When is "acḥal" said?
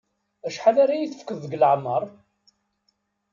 0.47-0.77